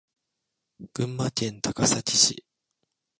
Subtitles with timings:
[0.95, 2.43] 群馬県高崎市